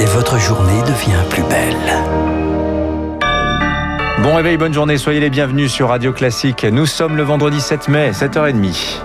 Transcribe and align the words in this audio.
Et 0.00 0.04
votre 0.06 0.38
journée 0.38 0.80
devient 0.82 1.22
plus 1.30 1.42
belle. 1.44 1.76
Bon 4.22 4.34
réveil, 4.34 4.56
bonne 4.56 4.74
journée, 4.74 4.98
soyez 4.98 5.20
les 5.20 5.30
bienvenus 5.30 5.70
sur 5.70 5.88
Radio 5.90 6.12
Classique. 6.12 6.64
Nous 6.64 6.86
sommes 6.86 7.16
le 7.16 7.22
vendredi 7.22 7.60
7 7.60 7.88
mai, 7.88 8.10
7h30. 8.10 9.00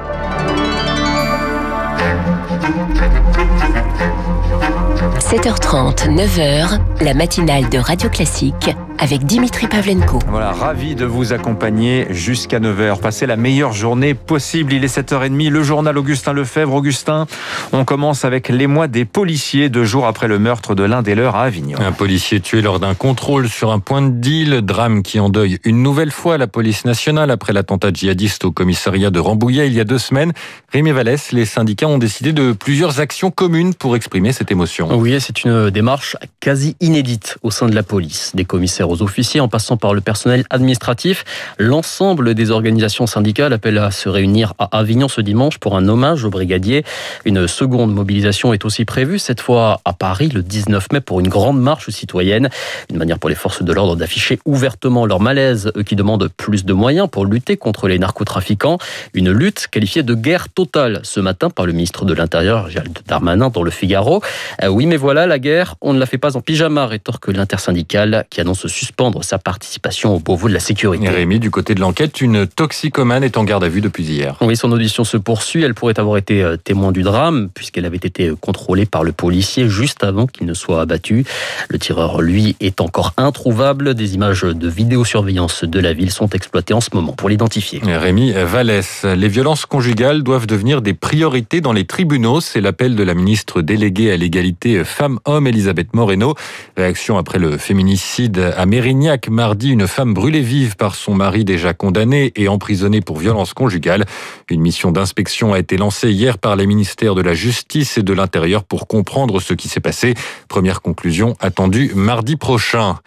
7h30, 5.19 6.09
9h, 6.09 6.79
la 7.01 7.13
matinale 7.13 7.69
de 7.69 7.77
Radio 7.77 8.09
Classique 8.09 8.71
avec 8.99 9.23
Dimitri 9.25 9.67
Pavlenko. 9.67 10.19
Voilà, 10.27 10.51
ravi 10.51 10.93
de 10.93 11.05
vous 11.05 11.31
accompagner 11.31 12.07
jusqu'à 12.09 12.59
9h. 12.59 12.99
Passez 12.99 13.25
la 13.25 13.37
meilleure 13.37 13.71
journée 13.71 14.13
possible. 14.13 14.73
Il 14.73 14.83
est 14.83 14.97
7h30. 14.97 15.49
Le 15.49 15.63
journal 15.63 15.97
Augustin 15.97 16.33
Lefebvre. 16.33 16.73
Augustin, 16.73 17.25
on 17.71 17.85
commence 17.85 18.25
avec 18.25 18.49
l'émoi 18.49 18.87
des 18.87 19.05
policiers 19.05 19.69
deux 19.69 19.85
jours 19.85 20.05
après 20.05 20.27
le 20.27 20.37
meurtre 20.37 20.75
de 20.75 20.83
l'un 20.83 21.01
des 21.01 21.15
leurs 21.15 21.35
à 21.35 21.43
Avignon. 21.43 21.79
Un 21.79 21.93
policier 21.93 22.41
tué 22.41 22.61
lors 22.61 22.79
d'un 22.79 22.93
contrôle 22.93 23.47
sur 23.47 23.71
un 23.71 23.79
point 23.79 24.01
de 24.01 24.09
deal. 24.09 24.61
Drame 24.61 25.01
qui 25.01 25.19
endeuille 25.19 25.59
une 25.63 25.81
nouvelle 25.81 26.11
fois 26.11 26.37
la 26.37 26.47
police 26.47 26.83
nationale 26.83 27.31
après 27.31 27.53
l'attentat 27.53 27.91
djihadiste 27.93 28.43
au 28.43 28.51
commissariat 28.51 29.11
de 29.11 29.19
Rambouillet 29.19 29.67
il 29.67 29.73
y 29.73 29.79
a 29.79 29.85
deux 29.85 29.97
semaines. 29.97 30.33
Rémi 30.73 30.91
Vallès, 30.91 31.31
les 31.31 31.45
syndicats 31.45 31.87
ont 31.87 31.97
décidé 31.97 32.33
de 32.33 32.51
plusieurs 32.51 32.99
actions 32.99 33.31
communes 33.31 33.73
pour 33.73 33.95
exprimer 33.95 34.33
cette 34.33 34.51
émotion. 34.51 34.89
Oui, 34.93 35.15
c'est 35.19 35.43
une 35.43 35.69
démarche 35.69 36.17
quasi 36.39 36.75
inédite 36.81 37.37
au 37.43 37.51
sein 37.51 37.67
de 37.67 37.75
la 37.75 37.83
police. 37.83 38.31
Des 38.35 38.45
commissaires 38.45 38.88
aux 38.89 39.01
officiers 39.01 39.39
en 39.39 39.47
passant 39.47 39.77
par 39.77 39.93
le 39.93 40.01
personnel 40.01 40.45
administratif. 40.49 41.23
L'ensemble 41.57 42.33
des 42.33 42.51
organisations 42.51 43.07
syndicales 43.07 43.53
appellent 43.53 43.77
à 43.77 43.91
se 43.91 44.09
réunir 44.09 44.53
à 44.59 44.77
Avignon 44.77 45.07
ce 45.07 45.21
dimanche 45.21 45.57
pour 45.57 45.75
un 45.77 45.87
hommage 45.87 46.25
aux 46.25 46.29
brigadiers. 46.29 46.83
Une 47.25 47.47
seconde 47.47 47.93
mobilisation 47.93 48.53
est 48.53 48.65
aussi 48.65 48.85
prévue, 48.85 49.19
cette 49.19 49.41
fois 49.41 49.81
à 49.85 49.93
Paris 49.93 50.29
le 50.29 50.41
19 50.41 50.91
mai 50.91 51.01
pour 51.01 51.19
une 51.19 51.27
grande 51.27 51.61
marche 51.61 51.89
citoyenne. 51.89 52.49
Une 52.89 52.97
manière 52.97 53.19
pour 53.19 53.29
les 53.29 53.35
forces 53.35 53.63
de 53.63 53.73
l'ordre 53.73 53.95
d'afficher 53.95 54.39
ouvertement 54.45 55.05
leur 55.05 55.19
malaise, 55.19 55.71
eux 55.75 55.83
qui 55.83 55.95
demandent 55.95 56.29
plus 56.37 56.65
de 56.65 56.73
moyens 56.73 57.07
pour 57.09 57.25
lutter 57.25 57.57
contre 57.57 57.87
les 57.87 57.99
narcotrafiquants. 57.99 58.77
Une 59.13 59.31
lutte 59.31 59.67
qualifiée 59.67 60.03
de 60.03 60.13
guerre 60.13 60.49
totale 60.49 61.01
ce 61.03 61.19
matin 61.19 61.49
par 61.49 61.65
le 61.65 61.73
ministre 61.73 62.05
de 62.05 62.13
l'Intérieur, 62.13 62.69
Gérald 62.69 62.97
Darmanin, 63.07 63.49
dans 63.49 63.63
le 63.63 63.71
Figaro. 63.71 64.21
Euh, 64.63 64.67
oui, 64.67 64.85
mais 64.85 64.97
voilà, 64.97 65.27
la 65.27 65.39
guerre, 65.39 65.75
on 65.81 65.93
ne 65.93 65.99
la 65.99 66.05
fait 66.05 66.17
pas 66.17 66.35
en 66.37 66.41
pyjama, 66.41 66.87
rétorque 66.87 67.27
l'intersyndicale 67.27 68.25
qui 68.29 68.41
annonce 68.41 68.67
suspendre 68.79 69.25
sa 69.25 69.37
participation 69.37 70.15
au 70.15 70.19
Beauvau 70.19 70.47
de 70.47 70.53
la 70.53 70.61
sécurité. 70.61 71.09
Rémi, 71.09 71.39
du 71.39 71.51
côté 71.51 71.75
de 71.75 71.81
l'enquête, 71.81 72.21
une 72.21 72.47
toxicomane 72.47 73.25
est 73.25 73.35
en 73.35 73.43
garde 73.43 73.65
à 73.65 73.67
vue 73.67 73.81
depuis 73.81 74.05
hier. 74.05 74.37
Oui, 74.39 74.55
son 74.55 74.71
audition 74.71 75.03
se 75.03 75.17
poursuit. 75.17 75.63
Elle 75.63 75.73
pourrait 75.73 75.99
avoir 75.99 76.15
été 76.15 76.41
euh, 76.41 76.55
témoin 76.55 76.93
du 76.93 77.01
drame 77.01 77.49
puisqu'elle 77.53 77.85
avait 77.85 77.97
été 77.97 78.31
contrôlée 78.39 78.85
par 78.85 79.03
le 79.03 79.11
policier 79.11 79.67
juste 79.67 80.05
avant 80.05 80.27
qu'il 80.27 80.47
ne 80.47 80.53
soit 80.53 80.79
abattu. 80.79 81.25
Le 81.67 81.77
tireur, 81.77 82.21
lui, 82.21 82.55
est 82.61 82.79
encore 82.79 83.13
introuvable. 83.17 83.95
Des 83.95 84.15
images 84.15 84.43
de 84.43 84.69
vidéosurveillance 84.69 85.65
de 85.65 85.79
la 85.79 85.91
ville 85.91 86.11
sont 86.11 86.29
exploitées 86.29 86.73
en 86.73 86.81
ce 86.81 86.91
moment 86.93 87.11
pour 87.11 87.27
l'identifier. 87.27 87.81
Rémi 87.83 88.31
Vallès, 88.31 89.03
les 89.03 89.27
violences 89.27 89.65
conjugales 89.65 90.23
doivent 90.23 90.47
devenir 90.47 90.81
des 90.81 90.93
priorités 90.93 91.59
dans 91.59 91.73
les 91.73 91.85
tribunaux. 91.85 92.39
C'est 92.39 92.61
l'appel 92.61 92.95
de 92.95 93.03
la 93.03 93.13
ministre 93.13 93.61
déléguée 93.61 94.11
à 94.13 94.15
l'égalité 94.15 94.85
femmes-hommes, 94.85 95.47
Elisabeth 95.47 95.93
Moreno. 95.93 96.35
Réaction 96.77 97.17
après 97.17 97.39
le 97.39 97.57
féminicide 97.57 98.53
à 98.55 98.65
Mérignac, 98.69 99.29
mardi, 99.29 99.71
une 99.71 99.87
femme 99.87 100.13
brûlée 100.13 100.41
vive 100.41 100.75
par 100.75 100.93
son 100.93 101.15
mari 101.15 101.43
déjà 101.43 101.73
condamné 101.73 102.31
et 102.35 102.47
emprisonné 102.47 103.01
pour 103.01 103.17
violence 103.17 103.55
conjugale. 103.55 104.05
Une 104.47 104.61
mission 104.61 104.91
d'inspection 104.91 105.53
a 105.53 105.59
été 105.59 105.75
lancée 105.75 106.11
hier 106.11 106.37
par 106.37 106.55
les 106.55 106.67
ministères 106.67 107.15
de 107.15 107.23
la 107.23 107.33
Justice 107.33 107.97
et 107.97 108.03
de 108.03 108.13
l'Intérieur 108.13 108.63
pour 108.63 108.87
comprendre 108.87 109.39
ce 109.39 109.55
qui 109.55 109.69
s'est 109.69 109.79
passé. 109.79 110.13
Première 110.49 110.83
conclusion 110.83 111.35
attendue 111.39 111.93
mardi 111.95 112.35
prochain. 112.35 112.99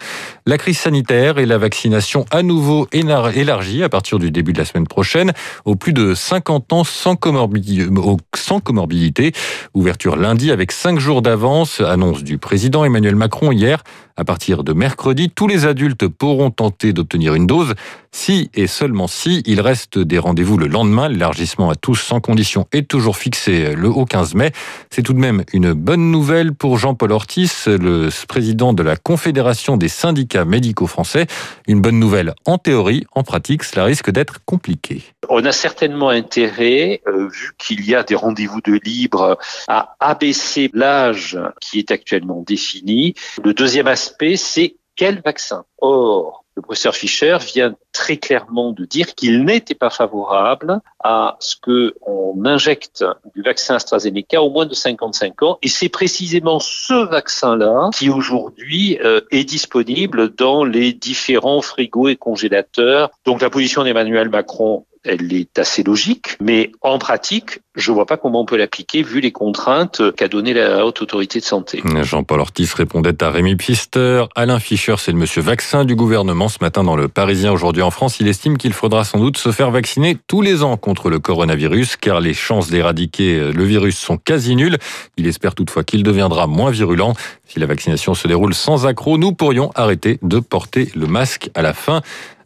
La 0.46 0.58
crise 0.58 0.78
sanitaire 0.78 1.38
et 1.38 1.46
la 1.46 1.58
vaccination 1.58 2.24
à 2.32 2.42
nouveau 2.42 2.88
élargie 2.91 3.84
à 3.84 3.88
partir 3.88 4.19
du 4.19 4.32
début 4.32 4.53
de 4.53 4.58
la 4.58 4.64
semaine 4.64 4.88
prochaine 4.88 5.32
aux 5.64 5.76
plus 5.76 5.92
de 5.92 6.16
50 6.16 6.72
ans 6.72 6.82
sans 6.82 7.14
comorbidité. 7.14 9.32
Ouverture 9.75 10.16
lundi 10.16 10.50
avec 10.50 10.72
5 10.72 10.98
jours 10.98 11.22
d'avance, 11.22 11.81
annonce 11.81 12.25
du 12.25 12.38
président 12.38 12.84
Emmanuel 12.84 13.14
Macron 13.14 13.53
hier. 13.53 13.84
À 14.17 14.25
partir 14.25 14.62
de 14.62 14.73
mercredi, 14.73 15.31
tous 15.31 15.47
les 15.47 15.65
adultes 15.65 16.06
pourront 16.06 16.50
tenter 16.50 16.93
d'obtenir 16.93 17.34
une 17.34 17.47
dose. 17.47 17.75
Si 18.15 18.50
et 18.55 18.67
seulement 18.67 19.09
si 19.09 19.43
il 19.47 19.61
reste 19.61 19.99
des 19.99 20.19
rendez-vous 20.19 20.59
le 20.59 20.67
lendemain, 20.67 21.09
l'élargissement 21.09 21.71
à 21.71 21.75
tous 21.75 21.97
sans 21.97 22.21
condition 22.21 22.67
est 22.71 22.87
toujours 22.87 23.17
fixé 23.17 23.75
le 23.75 23.89
haut 23.89 24.05
15 24.05 24.34
mai. 24.34 24.53
C'est 24.91 25.03
tout 25.03 25.15
de 25.15 25.19
même 25.19 25.45
une 25.53 25.73
bonne 25.73 26.11
nouvelle 26.11 26.53
pour 26.53 26.77
Jean-Paul 26.77 27.11
Ortiz, 27.11 27.67
le 27.67 28.11
président 28.28 28.75
de 28.75 28.83
la 28.83 28.97
Confédération 28.97 29.78
des 29.78 29.89
syndicats 29.89 30.45
médicaux 30.45 30.87
français. 30.87 31.27
Une 31.67 31.81
bonne 31.81 31.99
nouvelle 31.99 32.34
en 32.45 32.59
théorie, 32.59 33.06
en 33.12 33.23
pratique, 33.23 33.65
cela 33.65 33.84
risque 33.84 34.11
d'être 34.11 34.44
compliqué. 34.44 35.03
On 35.31 35.44
a 35.47 35.53
certainement 35.53 36.11
intérêt, 36.11 37.00
euh, 37.09 37.29
vu 37.29 37.53
qu'il 37.59 37.84
y 37.89 37.94
a 37.94 38.03
des 38.03 38.15
rendez-vous 38.15 38.61
de 38.61 38.79
libre, 38.84 39.39
à 39.69 39.97
abaisser 40.00 40.71
l'âge 40.75 41.39
qui 41.61 41.79
est 41.79 41.91
actuellement 41.91 42.44
défini. 42.47 43.15
Le 43.43 43.55
deuxième 43.55 43.89
aspect, 43.89 44.37
c'est 44.37 44.77
quel 44.97 45.23
vaccin? 45.25 45.65
Or, 45.79 46.41
le 46.54 46.62
professeur 46.62 46.94
Fischer 46.94 47.38
vient 47.40 47.74
très 47.92 48.16
clairement 48.16 48.72
de 48.72 48.84
dire 48.84 49.14
qu'il 49.14 49.44
n'était 49.44 49.74
pas 49.74 49.90
favorable 49.90 50.80
à 51.02 51.36
ce 51.40 51.56
que 51.56 51.94
on 52.06 52.44
injecte 52.44 53.04
du 53.34 53.42
vaccin 53.42 53.76
AstraZeneca 53.76 54.42
au 54.42 54.50
moins 54.50 54.66
de 54.66 54.74
55 54.74 55.42
ans. 55.42 55.58
Et 55.62 55.68
c'est 55.68 55.88
précisément 55.88 56.60
ce 56.60 57.06
vaccin-là 57.08 57.90
qui 57.94 58.10
aujourd'hui 58.10 58.98
euh, 59.02 59.20
est 59.30 59.44
disponible 59.44 60.34
dans 60.34 60.64
les 60.64 60.92
différents 60.92 61.62
frigos 61.62 62.08
et 62.08 62.16
congélateurs. 62.16 63.10
Donc 63.24 63.40
la 63.40 63.50
position 63.50 63.84
d'Emmanuel 63.84 64.28
Macron 64.28 64.84
elle 65.04 65.32
est 65.32 65.58
assez 65.58 65.82
logique, 65.82 66.36
mais 66.40 66.70
en 66.80 66.98
pratique, 66.98 67.60
je 67.74 67.90
vois 67.90 68.06
pas 68.06 68.16
comment 68.16 68.42
on 68.42 68.44
peut 68.44 68.56
l'appliquer 68.56 69.02
vu 69.02 69.20
les 69.20 69.32
contraintes 69.32 70.02
qu'a 70.16 70.28
donné 70.28 70.52
la 70.54 70.84
haute 70.86 71.02
autorité 71.02 71.40
de 71.40 71.44
santé. 71.44 71.82
Jean-Paul 72.02 72.40
Ortiz 72.40 72.72
répondait 72.74 73.22
à 73.22 73.30
Rémi 73.30 73.56
Pfister. 73.56 74.24
Alain 74.36 74.60
Fischer, 74.60 74.94
c'est 74.98 75.12
le 75.12 75.18
monsieur 75.18 75.42
vaccin 75.42 75.84
du 75.84 75.96
gouvernement. 75.96 76.48
Ce 76.48 76.58
matin, 76.60 76.84
dans 76.84 76.96
le 76.96 77.08
Parisien, 77.08 77.52
aujourd'hui 77.52 77.82
en 77.82 77.90
France, 77.90 78.20
il 78.20 78.28
estime 78.28 78.58
qu'il 78.58 78.72
faudra 78.72 79.04
sans 79.04 79.18
doute 79.18 79.38
se 79.38 79.50
faire 79.50 79.70
vacciner 79.70 80.16
tous 80.26 80.42
les 80.42 80.62
ans 80.62 80.76
contre 80.76 81.10
le 81.10 81.19
coronavirus, 81.19 81.96
car 81.96 82.20
les 82.20 82.34
chances 82.34 82.69
d'éradiquer 82.69 83.52
le 83.52 83.64
virus 83.64 83.98
sont 83.98 84.19
quasi 84.19 84.54
nulles. 84.54 84.78
Il 85.16 85.26
espère 85.26 85.54
toutefois 85.54 85.82
qu'il 85.82 86.02
deviendra 86.02 86.46
moins 86.46 86.70
virulent. 86.70 87.14
Si 87.46 87.58
la 87.58 87.66
vaccination 87.66 88.14
se 88.14 88.28
déroule 88.28 88.54
sans 88.54 88.86
accroc, 88.86 89.19
nous 89.19 89.32
pourrions 89.32 89.70
arrêter 89.74 90.19
de 90.22 90.38
porter 90.38 90.90
le 90.94 91.06
masque 91.06 91.50
à 91.54 91.62
la 91.62 91.74
fin 91.74 92.02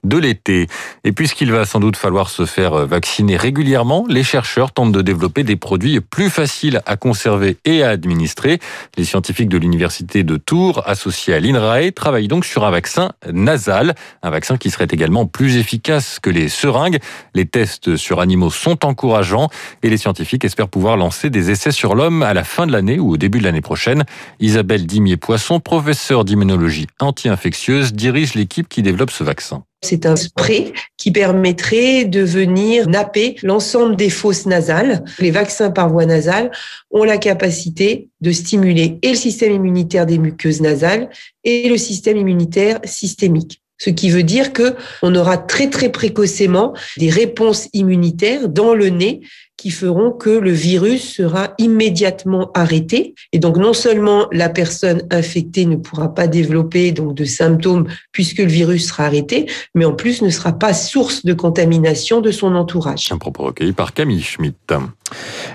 de 0.08 0.16
l'été. 0.16 0.66
Et 1.04 1.12
puisqu'il 1.12 1.52
va 1.52 1.64
sans 1.64 1.80
doute 1.80 1.96
falloir 1.96 2.30
se 2.30 2.46
faire 2.46 2.86
vacciner 2.86 3.36
régulièrement, 3.36 4.06
les 4.08 4.22
chercheurs 4.22 4.72
tentent 4.72 4.92
de 4.92 5.02
développer 5.02 5.44
des 5.44 5.56
produits 5.56 6.00
plus 6.00 6.30
faciles 6.30 6.80
à 6.86 6.96
conserver 6.96 7.56
et 7.64 7.82
à 7.82 7.90
administrer. 7.90 8.58
Les 8.96 9.04
scientifiques 9.04 9.48
de 9.48 9.58
l'université 9.58 10.22
de 10.22 10.36
Tours, 10.36 10.82
associés 10.86 11.34
à 11.34 11.40
l'INRAE, 11.40 11.92
travaillent 11.92 12.28
donc 12.28 12.44
sur 12.44 12.64
un 12.64 12.70
vaccin 12.70 13.12
nasal, 13.32 13.94
un 14.22 14.30
vaccin 14.30 14.56
qui 14.56 14.70
serait 14.70 14.88
également 14.90 15.26
plus 15.26 15.56
efficace 15.56 16.18
que 16.20 16.30
les 16.30 16.48
seringues. 16.48 16.98
Les 17.34 17.46
tests 17.46 17.96
sur 17.96 18.20
animaux 18.20 18.50
sont 18.50 18.84
encourageants 18.84 19.48
et 19.82 19.90
les 19.90 19.96
scientifiques 19.96 20.44
espèrent 20.44 20.68
pouvoir 20.68 20.96
lancer 20.96 21.30
des 21.30 21.50
essais 21.50 21.72
sur 21.72 21.94
l'homme 21.94 22.22
à 22.22 22.34
la 22.34 22.44
fin 22.44 22.66
de 22.66 22.72
l'année 22.72 22.98
ou 22.98 23.12
au 23.12 23.16
début 23.16 23.38
de 23.38 23.44
l'année 23.44 23.60
prochaine. 23.60 24.04
Isabelle 24.40 24.86
Dimier-Poisson, 24.86 25.60
professeure 25.60 26.24
d'immunologie 26.24 26.86
anti-infectieuse, 27.00 27.92
dirige 27.92 28.34
l'équipe 28.34 28.68
qui 28.68 28.82
développe 28.82 29.10
ce 29.10 29.24
vaccin. 29.24 29.64
C'est 29.82 30.06
un 30.06 30.16
spray 30.16 30.72
qui 30.97 31.12
permettrait 31.12 32.04
de 32.04 32.20
venir 32.20 32.88
napper 32.88 33.37
l'ensemble 33.42 33.94
des 33.97 34.10
fosses 34.10 34.47
nasales. 34.47 35.04
Les 35.19 35.31
vaccins 35.31 35.70
par 35.70 35.91
voie 35.91 36.06
nasale 36.06 36.50
ont 36.91 37.04
la 37.04 37.19
capacité 37.19 38.09
de 38.20 38.32
stimuler 38.32 38.98
et 39.03 39.10
le 39.10 39.16
système 39.16 39.53
immunitaire 39.53 40.06
des 40.06 40.18
muqueuses 40.18 40.60
nasales 40.60 41.10
et 41.45 41.68
le 41.68 41.77
système 41.77 42.16
immunitaire 42.16 42.80
systémique. 42.84 43.62
Ce 43.78 43.90
qui 43.90 44.10
veut 44.10 44.22
dire 44.22 44.52
que 44.52 44.74
on 45.02 45.14
aura 45.14 45.36
très 45.38 45.68
très 45.68 45.90
précocement 45.90 46.74
des 46.96 47.10
réponses 47.10 47.68
immunitaires 47.72 48.48
dans 48.48 48.74
le 48.74 48.88
nez 48.88 49.20
qui 49.56 49.70
feront 49.70 50.12
que 50.12 50.30
le 50.30 50.50
virus 50.50 51.14
sera 51.14 51.54
immédiatement 51.58 52.50
arrêté. 52.52 53.14
Et 53.32 53.38
donc, 53.38 53.56
non 53.56 53.72
seulement 53.72 54.28
la 54.32 54.48
personne 54.48 55.02
infectée 55.10 55.64
ne 55.64 55.76
pourra 55.76 56.14
pas 56.14 56.26
développer 56.26 56.92
donc 56.92 57.14
de 57.14 57.24
symptômes 57.24 57.86
puisque 58.12 58.38
le 58.38 58.46
virus 58.46 58.88
sera 58.88 59.04
arrêté, 59.04 59.46
mais 59.74 59.84
en 59.84 59.94
plus 59.94 60.20
ne 60.22 60.30
sera 60.30 60.52
pas 60.52 60.74
source 60.74 61.24
de 61.24 61.32
contamination 61.32 62.20
de 62.20 62.30
son 62.30 62.54
entourage. 62.54 63.08
Un 63.10 63.18
propos 63.18 63.44
recueilli 63.44 63.72
par 63.72 63.94
Camille 63.94 64.22
Schmitt. 64.22 64.56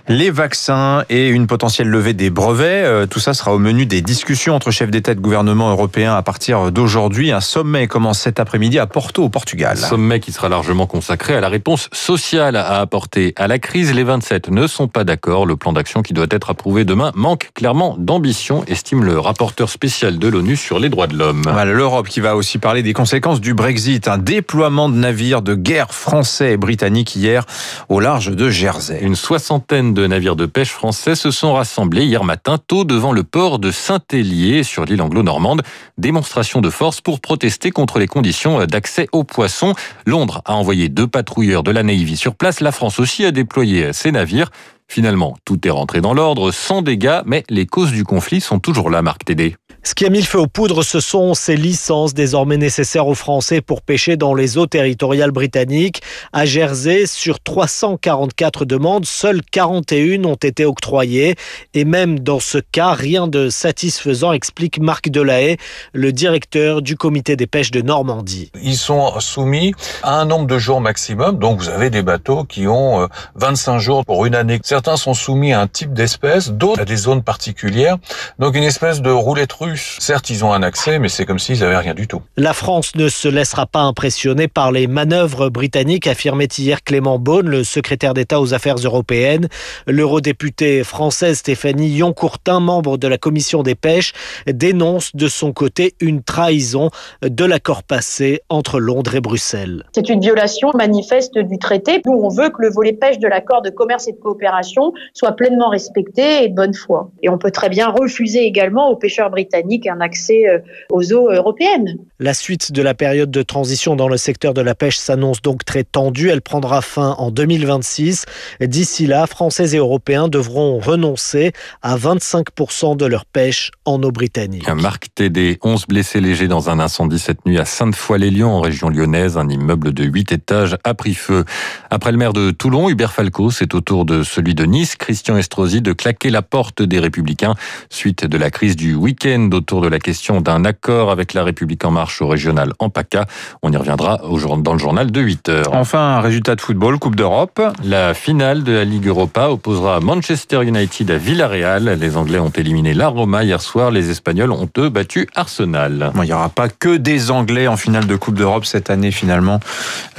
Les 0.07 0.31
vaccins 0.31 1.03
et 1.09 1.29
une 1.29 1.47
potentielle 1.47 1.87
levée 1.87 2.13
des 2.13 2.29
brevets, 2.29 2.85
euh, 2.85 3.05
tout 3.05 3.19
ça 3.19 3.33
sera 3.33 3.53
au 3.53 3.59
menu 3.59 3.85
des 3.85 4.01
discussions 4.01 4.55
entre 4.55 4.71
chefs 4.71 4.89
d'État 4.89 5.11
et 5.11 5.15
de 5.15 5.21
gouvernement 5.21 5.69
européens 5.69 6.15
à 6.15 6.21
partir 6.21 6.71
d'aujourd'hui. 6.71 7.31
Un 7.31 7.39
sommet 7.39 7.87
commence 7.87 8.19
cet 8.19 8.39
après-midi 8.39 8.79
à 8.79 8.87
Porto, 8.87 9.23
au 9.23 9.29
Portugal. 9.29 9.77
Sommet 9.77 10.19
qui 10.19 10.31
sera 10.31 10.49
largement 10.49 10.87
consacré 10.87 11.35
à 11.35 11.41
la 11.41 11.49
réponse 11.49 11.89
sociale 11.93 12.55
à 12.55 12.79
apporter 12.79 13.33
à 13.37 13.47
la 13.47 13.59
crise. 13.59 13.93
Les 13.93 14.03
27 14.03 14.49
ne 14.49 14.67
sont 14.67 14.87
pas 14.87 15.03
d'accord. 15.03 15.45
Le 15.45 15.55
plan 15.55 15.71
d'action 15.73 16.01
qui 16.01 16.13
doit 16.13 16.27
être 16.29 16.49
approuvé 16.49 16.83
demain 16.83 17.11
manque 17.15 17.51
clairement 17.53 17.95
d'ambition, 17.97 18.63
estime 18.67 19.03
le 19.03 19.19
rapporteur 19.19 19.69
spécial 19.69 20.17
de 20.17 20.27
l'ONU 20.27 20.55
sur 20.55 20.79
les 20.79 20.89
droits 20.89 21.07
de 21.07 21.15
l'homme. 21.15 21.43
L'Europe 21.65 22.07
qui 22.07 22.19
va 22.19 22.35
aussi 22.35 22.57
parler 22.57 22.83
des 22.83 22.93
conséquences 22.93 23.39
du 23.39 23.53
Brexit. 23.53 24.07
Un 24.07 24.17
déploiement 24.17 24.89
de 24.89 24.95
navires 24.95 25.41
de 25.41 25.55
guerre 25.55 25.93
français 25.93 26.53
et 26.53 26.57
britanniques 26.57 27.15
hier 27.15 27.45
au 27.89 27.99
large 27.99 28.31
de 28.31 28.49
Jersey. 28.49 28.99
Une 29.01 29.15
soixantaine 29.15 29.90
de 29.93 30.07
navires 30.07 30.35
de 30.35 30.45
pêche 30.45 30.71
français 30.71 31.15
se 31.15 31.31
sont 31.31 31.53
rassemblés 31.53 32.05
hier 32.05 32.23
matin 32.23 32.57
tôt 32.57 32.83
devant 32.83 33.11
le 33.11 33.23
port 33.23 33.59
de 33.59 33.71
Saint-Hélier 33.71 34.63
sur 34.63 34.85
l'île 34.85 35.01
anglo-normande. 35.01 35.61
Démonstration 35.97 36.61
de 36.61 36.69
force 36.69 37.01
pour 37.01 37.19
protester 37.19 37.71
contre 37.71 37.99
les 37.99 38.07
conditions 38.07 38.65
d'accès 38.65 39.07
aux 39.11 39.23
poissons. 39.23 39.73
Londres 40.05 40.41
a 40.45 40.55
envoyé 40.55 40.89
deux 40.89 41.07
patrouilleurs 41.07 41.63
de 41.63 41.71
la 41.71 41.83
Navy 41.83 42.17
sur 42.17 42.35
place. 42.35 42.59
La 42.59 42.71
France 42.71 42.99
aussi 42.99 43.25
a 43.25 43.31
déployé 43.31 43.93
ses 43.93 44.11
navires. 44.11 44.51
Finalement, 44.91 45.37
tout 45.45 45.65
est 45.65 45.71
rentré 45.71 46.01
dans 46.01 46.13
l'ordre, 46.13 46.51
sans 46.51 46.81
dégâts, 46.81 47.21
mais 47.25 47.45
les 47.47 47.65
causes 47.65 47.93
du 47.93 48.03
conflit 48.03 48.41
sont 48.41 48.59
toujours 48.59 48.89
là, 48.89 49.01
Marc 49.01 49.23
Tédé. 49.23 49.55
Ce 49.83 49.95
qui 49.95 50.05
a 50.05 50.09
mis 50.09 50.19
le 50.19 50.25
feu 50.25 50.37
aux 50.37 50.47
poudres, 50.47 50.83
ce 50.83 50.99
sont 50.99 51.33
ces 51.33 51.55
licences 51.55 52.13
désormais 52.13 52.57
nécessaires 52.57 53.07
aux 53.07 53.15
Français 53.15 53.61
pour 53.61 53.81
pêcher 53.81 54.15
dans 54.15 54.35
les 54.35 54.59
eaux 54.59 54.67
territoriales 54.67 55.31
britanniques. 55.31 56.03
À 56.33 56.45
Jersey, 56.45 57.07
sur 57.07 57.39
344 57.39 58.65
demandes, 58.65 59.05
seules 59.05 59.41
41 59.41 60.23
ont 60.25 60.35
été 60.35 60.65
octroyées. 60.65 61.35
Et 61.73 61.83
même 61.83 62.19
dans 62.19 62.39
ce 62.39 62.59
cas, 62.59 62.93
rien 62.93 63.27
de 63.27 63.49
satisfaisant, 63.49 64.33
explique 64.33 64.79
Marc 64.79 65.09
Delahaye, 65.09 65.57
le 65.93 66.11
directeur 66.11 66.83
du 66.83 66.95
comité 66.95 67.35
des 67.35 67.47
pêches 67.47 67.71
de 67.71 67.81
Normandie. 67.81 68.51
Ils 68.61 68.77
sont 68.77 69.19
soumis 69.19 69.73
à 70.03 70.19
un 70.19 70.25
nombre 70.25 70.45
de 70.45 70.59
jours 70.59 70.79
maximum. 70.79 71.39
Donc 71.39 71.59
vous 71.59 71.69
avez 71.69 71.89
des 71.89 72.03
bateaux 72.03 72.43
qui 72.43 72.67
ont 72.67 73.07
25 73.33 73.75
euh, 73.75 73.79
jours 73.79 74.05
pour 74.05 74.27
une 74.27 74.35
année. 74.35 74.59
Certains 74.61 74.80
sont 74.97 75.13
soumis 75.13 75.53
à 75.53 75.61
un 75.61 75.67
type 75.67 75.93
d'espèce, 75.93 76.51
d'autres 76.51 76.81
à 76.81 76.85
des 76.85 76.97
zones 76.97 77.23
particulières. 77.23 77.97
Donc 78.39 78.55
une 78.55 78.63
espèce 78.63 79.01
de 79.01 79.09
roulette 79.09 79.53
russe 79.53 79.97
Certes, 79.99 80.29
ils 80.29 80.43
ont 80.43 80.53
un 80.53 80.63
accès, 80.63 80.99
mais 80.99 81.09
c'est 81.09 81.25
comme 81.25 81.39
s'ils 81.39 81.59
n'avaient 81.59 81.77
rien 81.77 81.93
du 81.93 82.07
tout. 82.07 82.21
La 82.37 82.53
France 82.53 82.95
ne 82.95 83.07
se 83.07 83.27
laissera 83.27 83.65
pas 83.65 83.81
impressionner 83.81 84.47
par 84.47 84.71
les 84.71 84.87
manœuvres 84.87 85.49
britanniques, 85.49 86.07
affirmait 86.07 86.47
hier 86.57 86.83
Clément 86.83 87.19
Beaune, 87.19 87.47
le 87.47 87.63
secrétaire 87.63 88.13
d'État 88.13 88.41
aux 88.41 88.53
affaires 88.53 88.77
européennes. 88.77 89.47
L'eurodéputée 89.87 90.83
française 90.83 91.37
Stéphanie 91.37 91.89
Yoncourtin, 91.89 92.59
membre 92.59 92.97
de 92.97 93.07
la 93.07 93.17
commission 93.17 93.63
des 93.63 93.75
pêches, 93.75 94.13
dénonce 94.47 95.15
de 95.15 95.27
son 95.27 95.53
côté 95.53 95.95
une 95.99 96.23
trahison 96.23 96.89
de 97.21 97.45
l'accord 97.45 97.83
passé 97.83 98.41
entre 98.49 98.79
Londres 98.79 99.15
et 99.15 99.21
Bruxelles. 99.21 99.85
C'est 99.93 100.09
une 100.09 100.21
violation 100.21 100.71
manifeste 100.73 101.37
du 101.37 101.57
traité. 101.57 102.01
Nous, 102.05 102.13
on 102.13 102.29
veut 102.29 102.49
que 102.49 102.61
le 102.61 102.69
volet 102.71 102.93
pêche 102.93 103.19
de 103.19 103.27
l'accord 103.27 103.61
de 103.61 103.69
commerce 103.69 104.07
et 104.07 104.13
de 104.13 104.17
coopération 104.17 104.70
soit 105.13 105.31
pleinement 105.33 105.69
respecté 105.69 106.43
et 106.43 106.49
de 106.49 106.55
bonne 106.55 106.73
foi. 106.73 107.11
Et 107.21 107.29
on 107.29 107.37
peut 107.37 107.51
très 107.51 107.69
bien 107.69 107.89
refuser 107.89 108.45
également 108.45 108.89
aux 108.89 108.95
pêcheurs 108.95 109.29
britanniques 109.29 109.87
un 109.87 110.01
accès 110.01 110.47
euh, 110.47 110.59
aux 110.89 111.13
eaux 111.13 111.31
européennes. 111.31 111.97
La 112.19 112.33
suite 112.33 112.71
de 112.71 112.81
la 112.81 112.93
période 112.93 113.31
de 113.31 113.41
transition 113.41 113.95
dans 113.95 114.07
le 114.07 114.17
secteur 114.17 114.53
de 114.53 114.61
la 114.61 114.75
pêche 114.75 114.97
s'annonce 114.97 115.41
donc 115.41 115.65
très 115.65 115.83
tendue. 115.83 116.29
Elle 116.29 116.41
prendra 116.41 116.81
fin 116.81 117.15
en 117.17 117.31
2026. 117.31 118.25
D'ici 118.61 119.07
là, 119.07 119.27
Français 119.27 119.73
et 119.73 119.77
Européens 119.77 120.27
devront 120.27 120.79
renoncer 120.79 121.51
à 121.81 121.97
25% 121.97 122.97
de 122.97 123.05
leur 123.05 123.25
pêche 123.25 123.71
en 123.85 124.01
eau 124.03 124.11
britannique. 124.11 124.67
Un 124.67 124.75
Marc 124.75 125.07
TD, 125.15 125.57
11 125.63 125.87
blessés 125.87 126.21
légers 126.21 126.47
dans 126.47 126.69
un 126.69 126.79
incendie 126.79 127.19
cette 127.19 127.45
nuit 127.45 127.59
à 127.59 127.65
Sainte-Foy-les-Lyons 127.65 128.51
en 128.51 128.61
région 128.61 128.89
lyonnaise. 128.89 129.37
Un 129.37 129.49
immeuble 129.49 129.93
de 129.93 130.03
8 130.03 130.31
étages 130.31 130.77
a 130.83 130.93
pris 130.93 131.13
feu. 131.13 131.45
Après 131.89 132.11
le 132.11 132.17
maire 132.17 132.33
de 132.33 132.51
Toulon, 132.51 132.89
Hubert 132.89 133.13
Falco, 133.13 133.51
c'est 133.51 133.73
au 133.73 133.81
tour 133.81 134.05
de 134.05 134.23
celui 134.23 134.55
de 134.55 134.60
Nice, 134.65 134.95
Christian 134.95 135.37
Estrosi, 135.37 135.81
de 135.81 135.93
claquer 135.93 136.29
la 136.29 136.41
porte 136.41 136.81
des 136.81 136.99
Républicains 136.99 137.55
suite 137.89 138.25
de 138.25 138.37
la 138.37 138.49
crise 138.49 138.75
du 138.75 138.95
week-end 138.95 139.49
autour 139.53 139.81
de 139.81 139.87
la 139.87 139.99
question 139.99 140.41
d'un 140.41 140.65
accord 140.65 141.11
avec 141.11 141.33
la 141.33 141.43
République 141.43 141.83
en 141.85 141.91
marche 141.91 142.21
au 142.21 142.27
régional 142.27 142.73
en 142.79 142.89
PACA. 142.89 143.25
On 143.61 143.71
y 143.71 143.77
reviendra 143.77 144.21
dans 144.57 144.73
le 144.73 144.79
journal 144.79 145.11
de 145.11 145.21
8 145.21 145.49
heures. 145.49 145.73
Enfin, 145.73 146.17
un 146.17 146.21
résultat 146.21 146.55
de 146.55 146.61
football, 146.61 146.99
Coupe 146.99 147.15
d'Europe. 147.15 147.61
La 147.83 148.13
finale 148.13 148.63
de 148.63 148.71
la 148.71 148.85
Ligue 148.85 149.07
Europa 149.07 149.49
opposera 149.49 149.99
Manchester 149.99 150.63
United 150.63 151.11
à 151.11 151.17
Villarreal. 151.17 151.97
Les 151.99 152.17
Anglais 152.17 152.39
ont 152.39 152.49
éliminé 152.49 152.93
la 152.93 153.07
Roma 153.07 153.43
hier 153.43 153.61
soir. 153.61 153.91
Les 153.91 154.09
Espagnols 154.09 154.51
ont 154.51 154.69
eux 154.77 154.89
battu 154.89 155.27
Arsenal. 155.35 156.11
il 156.15 156.21
n'y 156.21 156.33
aura 156.33 156.49
pas 156.49 156.69
que 156.69 156.97
des 156.97 157.31
Anglais 157.31 157.67
en 157.67 157.77
finale 157.77 158.07
de 158.07 158.15
Coupe 158.15 158.35
d'Europe 158.35 158.65
cette 158.65 158.89
année 158.89 159.11
finalement. 159.11 159.59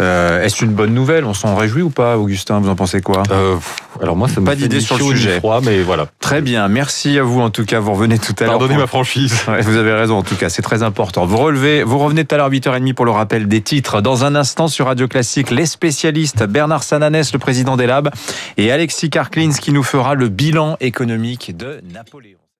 Euh, 0.00 0.42
est-ce 0.42 0.64
une 0.64 0.72
bonne 0.72 0.94
nouvelle? 0.94 1.24
On 1.24 1.34
s'en 1.34 1.54
réjouit 1.56 1.82
ou 1.82 1.90
pas, 1.90 2.18
Augustin? 2.18 2.60
Vous 2.60 2.68
en 2.68 2.76
pensez 2.76 3.00
quoi? 3.00 3.22
Euh, 3.30 3.56
Alors 4.00 4.16
moi, 4.22 4.28
ça 4.28 4.40
me 4.40 4.46
pas 4.46 4.54
d'idée 4.54 4.80
sur 4.80 4.96
le 4.98 5.04
sujet. 5.04 5.38
Froid, 5.38 5.60
mais 5.64 5.82
voilà. 5.82 6.06
Très 6.20 6.42
bien, 6.42 6.68
merci 6.68 7.18
à 7.18 7.24
vous 7.24 7.40
en 7.40 7.50
tout 7.50 7.64
cas. 7.64 7.80
Vous 7.80 7.92
revenez 7.92 8.20
tout 8.20 8.34
à 8.38 8.44
l'heure. 8.44 8.52
Pardonnez 8.52 8.76
ma 8.76 8.86
franchise 8.86 9.34
vous 9.62 9.76
avez 9.76 9.92
raison, 9.92 10.18
en 10.18 10.22
tout 10.22 10.36
cas, 10.36 10.48
c'est 10.48 10.62
très 10.62 10.84
important. 10.84 11.26
Vous 11.26 11.38
relevez, 11.38 11.82
vous 11.82 11.98
revenez 11.98 12.24
tout 12.24 12.36
à 12.36 12.38
l'heure 12.38 12.50
8h30 12.50 12.94
pour 12.94 13.04
le 13.04 13.10
rappel 13.10 13.48
des 13.48 13.62
titres. 13.62 14.00
Dans 14.00 14.24
un 14.24 14.36
instant 14.36 14.68
sur 14.68 14.86
Radio 14.86 15.08
Classique, 15.08 15.50
les 15.50 15.66
spécialistes 15.66 16.44
Bernard 16.44 16.84
Sananès, 16.84 17.32
le 17.32 17.40
président 17.40 17.76
des 17.76 17.86
Labs, 17.86 18.10
et 18.58 18.70
Alexis 18.70 19.10
Karklins 19.10 19.54
qui 19.60 19.72
nous 19.72 19.82
fera 19.82 20.14
le 20.14 20.28
bilan 20.28 20.76
économique 20.80 21.56
de 21.56 21.80
Napoléon. 21.92 22.41